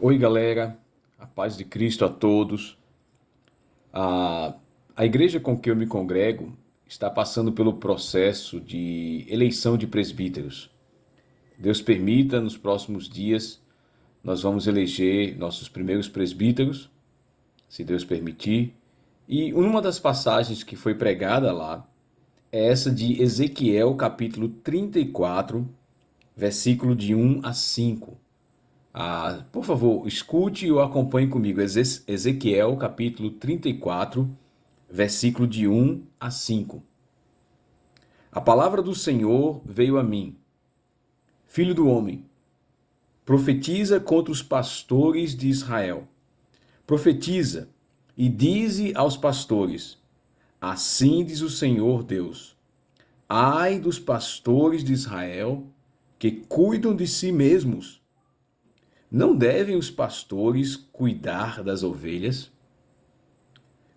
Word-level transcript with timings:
Oi, 0.00 0.18
galera, 0.18 0.76
a 1.18 1.26
paz 1.26 1.56
de 1.56 1.64
Cristo 1.64 2.04
a 2.04 2.08
todos. 2.08 2.76
A, 3.92 4.54
a 4.96 5.06
igreja 5.06 5.38
com 5.38 5.56
que 5.56 5.70
eu 5.70 5.76
me 5.76 5.86
congrego 5.86 6.52
está 6.86 7.08
passando 7.08 7.52
pelo 7.52 7.74
processo 7.74 8.60
de 8.60 9.24
eleição 9.28 9.78
de 9.78 9.86
presbíteros. 9.86 10.70
Deus 11.56 11.80
permita, 11.80 12.40
nos 12.40 12.56
próximos 12.56 13.08
dias, 13.08 13.62
nós 14.24 14.42
vamos 14.42 14.66
eleger 14.66 15.38
nossos 15.38 15.68
primeiros 15.68 16.08
presbíteros, 16.08 16.90
se 17.68 17.84
Deus 17.84 18.04
permitir. 18.04 18.74
E 19.28 19.52
uma 19.52 19.80
das 19.80 20.00
passagens 20.00 20.64
que 20.64 20.74
foi 20.74 20.94
pregada 20.96 21.52
lá 21.52 21.86
é 22.50 22.66
essa 22.66 22.90
de 22.90 23.22
Ezequiel, 23.22 23.94
capítulo 23.94 24.48
34, 24.48 25.68
versículo 26.36 26.96
de 26.96 27.14
1 27.14 27.40
a 27.44 27.52
5 27.52 28.18
ah, 28.94 29.44
por 29.50 29.64
favor, 29.64 30.06
escute 30.06 30.70
ou 30.70 30.82
acompanhe 30.82 31.26
comigo 31.26 31.62
Ezequiel 31.62 32.76
capítulo 32.76 33.30
34, 33.30 34.28
versículo 34.90 35.48
de 35.48 35.66
1 35.66 36.02
a 36.20 36.30
5. 36.30 36.82
A 38.30 38.40
palavra 38.40 38.82
do 38.82 38.94
Senhor 38.94 39.62
veio 39.64 39.96
a 39.96 40.02
mim. 40.02 40.36
Filho 41.46 41.74
do 41.74 41.88
homem, 41.88 42.26
profetiza 43.24 43.98
contra 43.98 44.30
os 44.30 44.42
pastores 44.42 45.34
de 45.34 45.48
Israel. 45.48 46.06
Profetiza 46.86 47.70
e 48.14 48.28
dize 48.28 48.92
aos 48.94 49.16
pastores: 49.16 49.96
Assim 50.60 51.24
diz 51.24 51.40
o 51.40 51.48
Senhor 51.48 52.02
Deus: 52.02 52.54
Ai 53.26 53.78
dos 53.78 53.98
pastores 53.98 54.84
de 54.84 54.92
Israel 54.92 55.66
que 56.18 56.30
cuidam 56.30 56.94
de 56.94 57.06
si 57.06 57.32
mesmos 57.32 58.01
não 59.12 59.36
devem 59.36 59.76
os 59.76 59.90
pastores 59.90 60.74
cuidar 60.74 61.62
das 61.62 61.82
ovelhas? 61.82 62.50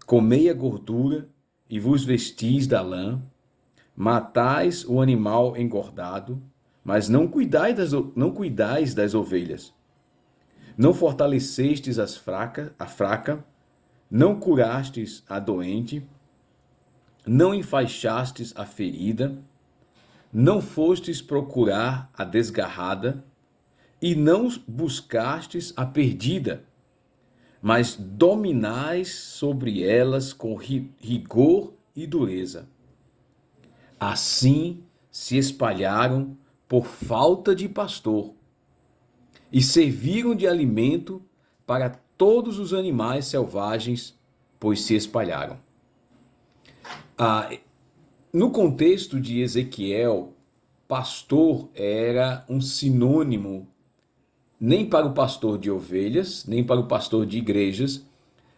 Comei 0.05 0.49
a 0.49 0.53
gordura 0.53 1.29
e 1.69 1.79
vos 1.79 2.03
vestis 2.03 2.67
da 2.67 2.81
lã, 2.81 3.21
matais 3.95 4.83
o 4.83 4.99
animal 4.99 5.55
engordado, 5.55 6.43
mas 6.83 7.07
não 7.07 7.29
cuidais 7.29 7.77
das, 7.77 7.93
não 8.13 8.29
cuidais 8.29 8.93
das 8.93 9.15
ovelhas. 9.15 9.73
Não 10.77 10.93
fortalecestes 10.93 11.97
as 11.97 12.17
fraca, 12.17 12.75
a 12.77 12.85
fraca, 12.85 13.41
não 14.11 14.37
curastes 14.37 15.23
a 15.29 15.39
doente, 15.39 16.05
não 17.25 17.55
enfaixastes 17.55 18.51
a 18.53 18.65
ferida, 18.65 19.41
não 20.31 20.59
fostes 20.59 21.21
procurar 21.21 22.11
a 22.13 22.25
desgarrada, 22.25 23.23
e 24.05 24.13
não 24.13 24.47
buscastes 24.67 25.73
a 25.75 25.83
perdida, 25.83 26.63
mas 27.59 27.95
dominais 27.95 29.15
sobre 29.15 29.83
elas 29.83 30.31
com 30.31 30.53
rigor 30.53 31.73
e 31.95 32.05
dureza. 32.05 32.69
Assim 33.99 34.83
se 35.09 35.39
espalharam 35.39 36.37
por 36.67 36.85
falta 36.85 37.55
de 37.55 37.67
pastor 37.67 38.35
e 39.51 39.59
serviram 39.59 40.35
de 40.35 40.45
alimento 40.45 41.19
para 41.65 41.89
todos 42.15 42.59
os 42.59 42.75
animais 42.75 43.25
selvagens, 43.25 44.15
pois 44.59 44.81
se 44.81 44.93
espalharam. 44.93 45.57
Ah, 47.17 47.49
no 48.31 48.51
contexto 48.51 49.19
de 49.19 49.41
Ezequiel, 49.41 50.31
pastor 50.87 51.71
era 51.73 52.45
um 52.47 52.61
sinônimo 52.61 53.67
nem 54.59 54.85
para 54.85 55.05
o 55.05 55.13
pastor 55.13 55.57
de 55.57 55.69
ovelhas, 55.69 56.45
nem 56.45 56.63
para 56.63 56.79
o 56.79 56.87
pastor 56.87 57.25
de 57.25 57.37
igrejas, 57.37 58.05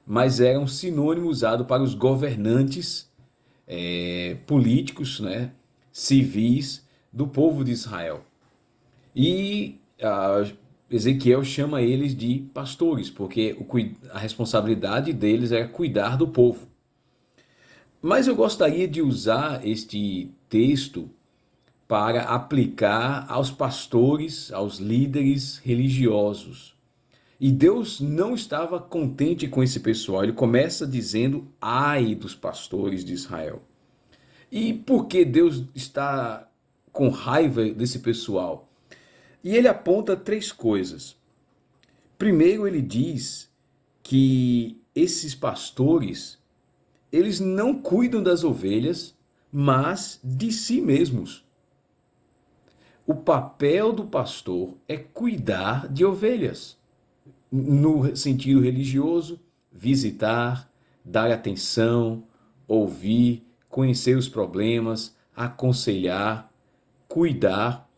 mas 0.06 0.40
era 0.40 0.60
um 0.60 0.68
sinônimo 0.68 1.28
usado 1.28 1.66
para 1.66 1.84
os 1.84 1.94
governantes 1.94 3.12
é, 3.68 4.38
políticos, 4.46 5.20
né, 5.20 5.52
civis 5.92 6.86
do 7.12 7.28
povo 7.28 7.64
de 7.64 7.72
Israel. 7.72 8.24
E 9.16 9.80
Ezequiel 10.90 11.44
chama 11.44 11.82
eles 11.82 12.16
de 12.16 12.46
pastores, 12.54 13.10
porque 13.10 13.58
a 14.12 14.20
responsabilidade 14.20 15.12
deles 15.12 15.52
era 15.52 15.68
cuidar 15.68 16.16
do 16.16 16.28
povo. 16.28 16.68
Mas 18.02 18.28
eu 18.28 18.36
gostaria 18.36 18.88
de 18.88 19.02
usar 19.02 19.66
este 19.68 20.32
texto 20.48 21.10
para 21.88 22.24
aplicar 22.24 23.26
aos 23.30 23.50
pastores, 23.50 24.52
aos 24.52 24.78
líderes 24.78 25.58
religiosos. 25.58 26.76
E 27.40 27.52
Deus 27.52 28.02
não 28.02 28.34
estava 28.34 28.80
contente 28.80 29.48
com 29.48 29.64
esse 29.64 29.80
pessoal. 29.80 30.24
Ele 30.24 30.34
começa 30.34 30.88
dizendo: 30.88 31.48
ai 31.62 32.16
dos 32.16 32.36
pastores 32.36 33.06
de 33.06 33.14
Israel. 33.14 33.62
E 34.52 34.74
por 34.74 35.06
que 35.06 35.24
Deus 35.24 35.64
está 35.76 36.50
com 36.92 37.10
raiva 37.10 37.64
desse 37.66 38.00
pessoal? 38.00 38.68
E 39.44 39.56
ele 39.56 39.68
aponta 39.68 40.16
três 40.16 40.52
coisas. 40.52 41.16
Primeiro, 42.18 42.68
ele 42.68 42.82
diz 42.82 43.50
que 44.02 44.82
esses 44.96 45.36
pastores, 45.36 46.40
eles 47.12 47.40
não 47.40 47.76
cuidam 47.76 48.24
das 48.24 48.44
ovelhas, 48.44 49.16
mas 49.52 50.20
de 50.24 50.52
si 50.52 50.82
mesmos. 50.82 51.47
O 53.10 53.16
papel 53.16 53.94
do 53.94 54.04
pastor 54.04 54.76
é 54.86 54.98
cuidar 54.98 55.88
de 55.88 56.04
ovelhas, 56.04 56.78
no 57.50 58.14
sentido 58.18 58.60
religioso, 58.60 59.40
visitar, 59.72 60.70
dar 61.06 61.32
atenção, 61.32 62.26
ouvir, 62.68 63.48
conhecer 63.70 64.18
os 64.18 64.28
problemas, 64.28 65.16
aconselhar, 65.34 66.52
cuidar. 67.08 67.90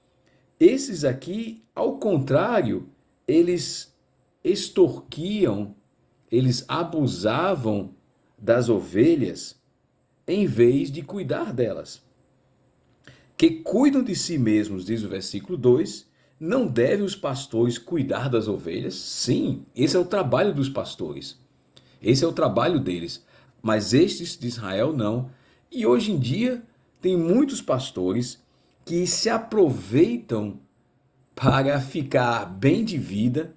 Esses 0.59 1.03
aqui, 1.03 1.64
ao 1.74 1.98
contrário, 1.98 2.88
eles 3.28 3.92
extorquiam, 4.44 5.74
eles 6.31 6.64
abusavam 6.68 7.96
das 8.38 8.69
ovelhas 8.69 9.59
em 10.28 10.46
vez 10.46 10.92
de 10.92 11.02
cuidar 11.02 11.52
delas 11.52 12.08
que 13.40 13.52
cuidam 13.52 14.04
de 14.04 14.14
si 14.18 14.38
mesmos, 14.38 14.84
diz 14.84 15.02
o 15.02 15.08
versículo 15.08 15.58
2, 15.58 16.06
não 16.38 16.68
devem 16.68 17.06
os 17.06 17.16
pastores 17.16 17.78
cuidar 17.78 18.30
das 18.30 18.50
ovelhas? 18.50 18.96
Sim, 18.96 19.64
esse 19.74 19.96
é 19.96 20.00
o 20.00 20.04
trabalho 20.04 20.54
dos 20.54 20.68
pastores. 20.68 21.40
Esse 22.02 22.26
é 22.26 22.28
o 22.28 22.34
trabalho 22.34 22.82
deles. 22.82 23.24
Mas 23.62 23.94
estes 23.94 24.38
de 24.38 24.46
Israel 24.46 24.92
não. 24.92 25.32
E 25.72 25.86
hoje 25.86 26.12
em 26.12 26.20
dia 26.20 26.62
tem 27.00 27.16
muitos 27.16 27.62
pastores 27.62 28.44
que 28.84 29.08
se 29.08 29.30
aproveitam 29.30 30.60
para 31.34 31.80
ficar 31.80 32.44
bem 32.44 32.84
de 32.84 32.98
vida, 32.98 33.56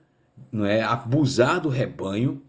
não 0.52 0.64
é, 0.64 0.80
abusar 0.80 1.60
do 1.60 1.68
rebanho, 1.68 2.40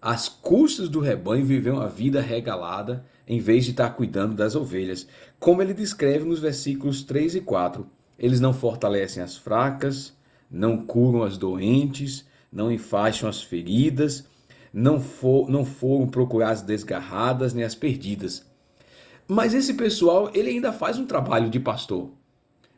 às 0.00 0.30
custas 0.30 0.88
do 0.88 1.00
rebanho 1.00 1.44
viver 1.44 1.72
uma 1.72 1.90
vida 1.90 2.22
regalada 2.22 3.04
em 3.26 3.40
vez 3.40 3.64
de 3.64 3.70
estar 3.70 3.90
cuidando 3.90 4.34
das 4.34 4.54
ovelhas. 4.54 5.06
Como 5.38 5.62
ele 5.62 5.74
descreve 5.74 6.24
nos 6.24 6.40
versículos 6.40 7.02
3 7.02 7.36
e 7.36 7.40
4. 7.40 7.86
Eles 8.18 8.40
não 8.40 8.52
fortalecem 8.52 9.22
as 9.22 9.36
fracas, 9.36 10.14
não 10.50 10.84
curam 10.84 11.22
as 11.22 11.36
doentes, 11.36 12.26
não 12.52 12.70
enfaixam 12.70 13.28
as 13.28 13.42
feridas, 13.42 14.26
não, 14.72 15.00
for, 15.00 15.48
não 15.48 15.64
foram 15.64 16.06
procurar 16.06 16.50
as 16.50 16.62
desgarradas 16.62 17.52
nem 17.52 17.64
as 17.64 17.74
perdidas. 17.74 18.46
Mas 19.26 19.54
esse 19.54 19.74
pessoal, 19.74 20.30
ele 20.34 20.50
ainda 20.50 20.72
faz 20.72 20.98
um 20.98 21.06
trabalho 21.06 21.48
de 21.48 21.58
pastor. 21.58 22.10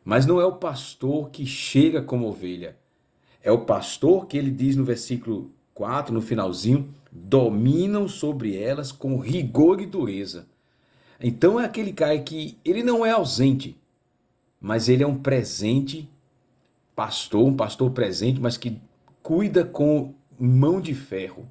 Mas 0.03 0.25
não 0.25 0.39
é 0.39 0.45
o 0.45 0.55
pastor 0.55 1.29
que 1.29 1.45
chega 1.45 2.01
como 2.01 2.27
ovelha. 2.27 2.77
É 3.43 3.51
o 3.51 3.65
pastor 3.65 4.25
que 4.25 4.37
ele 4.37 4.49
diz 4.49 4.75
no 4.75 4.85
versículo 4.85 5.51
4, 5.77 6.11
no 6.11 6.21
finalzinho, 6.21 6.91
dominam 7.11 8.07
sobre 8.07 8.57
elas 8.57 8.91
com 8.91 9.19
rigor 9.19 9.79
e 9.79 9.85
dureza. 9.85 10.47
Então 11.21 11.59
é 11.59 11.65
aquele 11.65 11.93
cara 11.93 12.17
que 12.17 12.57
ele 12.65 12.81
não 12.81 13.05
é 13.05 13.11
ausente, 13.11 13.77
mas 14.59 14.89
ele 14.89 15.03
é 15.03 15.07
um 15.07 15.19
presente 15.19 16.09
pastor, 16.95 17.45
um 17.45 17.55
pastor 17.55 17.91
presente, 17.91 18.41
mas 18.41 18.57
que 18.57 18.81
cuida 19.21 19.63
com 19.63 20.15
mão 20.39 20.81
de 20.81 20.95
ferro. 20.95 21.47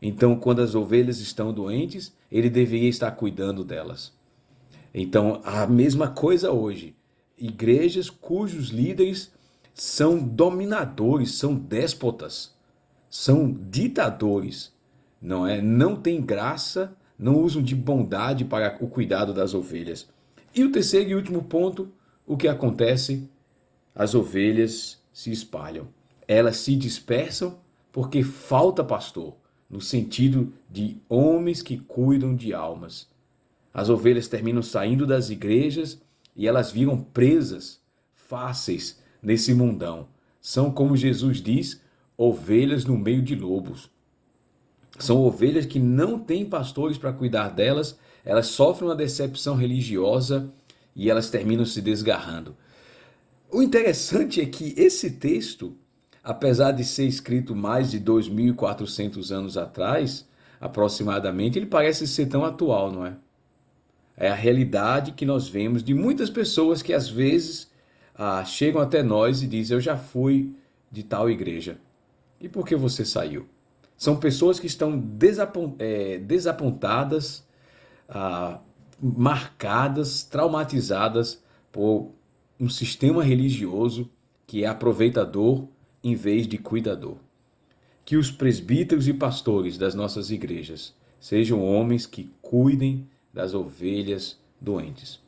Então, 0.00 0.34
quando 0.36 0.62
as 0.62 0.74
ovelhas 0.74 1.18
estão 1.18 1.52
doentes, 1.52 2.14
ele 2.32 2.48
deveria 2.48 2.88
estar 2.88 3.10
cuidando 3.10 3.62
delas. 3.62 4.14
Então, 4.94 5.42
a 5.44 5.66
mesma 5.66 6.08
coisa 6.08 6.52
hoje. 6.52 6.96
Igrejas 7.36 8.08
cujos 8.08 8.68
líderes 8.68 9.30
são 9.74 10.18
dominadores, 10.18 11.32
são 11.32 11.54
déspotas 11.54 12.53
são 13.16 13.52
ditadores, 13.70 14.72
não 15.22 15.46
é? 15.46 15.62
Não 15.62 15.94
tem 15.94 16.20
graça, 16.20 16.96
não 17.16 17.40
usam 17.40 17.62
de 17.62 17.72
bondade 17.72 18.44
para 18.44 18.76
o 18.80 18.88
cuidado 18.88 19.32
das 19.32 19.54
ovelhas. 19.54 20.08
E 20.52 20.64
o 20.64 20.72
terceiro 20.72 21.10
e 21.10 21.14
último 21.14 21.44
ponto, 21.44 21.92
o 22.26 22.36
que 22.36 22.48
acontece? 22.48 23.30
As 23.94 24.16
ovelhas 24.16 25.00
se 25.12 25.30
espalham. 25.30 25.86
elas 26.26 26.56
se 26.56 26.74
dispersam 26.74 27.56
porque 27.92 28.24
falta 28.24 28.82
pastor, 28.82 29.36
no 29.70 29.80
sentido 29.80 30.52
de 30.68 30.96
homens 31.08 31.62
que 31.62 31.78
cuidam 31.78 32.34
de 32.34 32.52
almas. 32.52 33.08
As 33.72 33.88
ovelhas 33.90 34.26
terminam 34.26 34.60
saindo 34.60 35.06
das 35.06 35.30
igrejas 35.30 36.02
e 36.34 36.48
elas 36.48 36.72
viram 36.72 37.00
presas 37.00 37.80
fáceis 38.12 39.00
nesse 39.22 39.54
mundão. 39.54 40.08
São, 40.40 40.68
como 40.72 40.96
Jesus 40.96 41.40
diz, 41.40 41.80
ovelhas 42.16 42.84
no 42.84 42.96
meio 42.96 43.22
de 43.22 43.34
lobos. 43.34 43.90
São 44.98 45.20
ovelhas 45.22 45.66
que 45.66 45.78
não 45.78 46.18
têm 46.18 46.44
pastores 46.44 46.96
para 46.96 47.12
cuidar 47.12 47.48
delas, 47.48 47.98
elas 48.24 48.46
sofrem 48.46 48.88
uma 48.88 48.96
decepção 48.96 49.56
religiosa 49.56 50.50
e 50.94 51.10
elas 51.10 51.30
terminam 51.30 51.64
se 51.64 51.82
desgarrando. 51.82 52.56
O 53.50 53.62
interessante 53.62 54.40
é 54.40 54.46
que 54.46 54.74
esse 54.76 55.10
texto, 55.10 55.76
apesar 56.22 56.72
de 56.72 56.84
ser 56.84 57.06
escrito 57.06 57.54
mais 57.54 57.90
de 57.90 58.00
2.400 58.00 59.30
anos 59.32 59.56
atrás, 59.56 60.26
aproximadamente, 60.60 61.58
ele 61.58 61.66
parece 61.66 62.06
ser 62.06 62.26
tão 62.26 62.44
atual, 62.44 62.90
não 62.90 63.04
é? 63.04 63.16
É 64.16 64.28
a 64.28 64.34
realidade 64.34 65.12
que 65.12 65.26
nós 65.26 65.48
vemos 65.48 65.82
de 65.82 65.92
muitas 65.92 66.30
pessoas 66.30 66.82
que 66.82 66.92
às 66.92 67.08
vezes 67.08 67.68
ah, 68.14 68.44
chegam 68.44 68.80
até 68.80 69.02
nós 69.02 69.42
e 69.42 69.46
dizem: 69.46 69.76
Eu 69.76 69.80
já 69.80 69.96
fui 69.96 70.54
de 70.90 71.02
tal 71.02 71.28
igreja. 71.28 71.78
E 72.40 72.48
por 72.48 72.66
que 72.66 72.76
você 72.76 73.04
saiu? 73.04 73.46
São 73.96 74.16
pessoas 74.16 74.58
que 74.58 74.66
estão 74.66 75.02
é, 75.78 76.18
desapontadas, 76.18 77.46
ah, 78.08 78.60
marcadas, 79.00 80.22
traumatizadas 80.24 81.42
por 81.70 82.10
um 82.58 82.68
sistema 82.68 83.22
religioso 83.22 84.10
que 84.46 84.64
é 84.64 84.66
aproveitador 84.66 85.66
em 86.02 86.14
vez 86.14 86.46
de 86.46 86.58
cuidador. 86.58 87.16
Que 88.04 88.16
os 88.16 88.30
presbíteros 88.30 89.08
e 89.08 89.14
pastores 89.14 89.78
das 89.78 89.94
nossas 89.94 90.30
igrejas 90.30 90.94
sejam 91.18 91.64
homens 91.64 92.04
que 92.04 92.30
cuidem 92.42 93.08
das 93.32 93.54
ovelhas 93.54 94.38
doentes. 94.60 95.23